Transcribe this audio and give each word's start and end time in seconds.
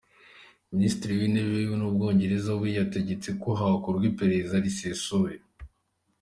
Minisitiri 0.73 1.11
w'intebe 1.19 1.53
w'Ubwongereza 1.79 2.51
we 2.59 2.67
yategetse 2.77 3.29
ko 3.41 3.49
hakorwa 3.59 4.03
iperereza 4.11 4.55
risesuye. 4.65 5.37